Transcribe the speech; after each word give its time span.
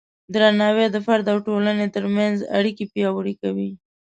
درناوی 0.33 0.87
د 0.91 0.97
فرد 1.05 1.25
او 1.33 1.37
ټولنې 1.47 1.87
ترمنځ 1.95 2.35
اړیکې 2.57 2.85
پیاوړې 2.93 3.33
کوي. 3.41 3.71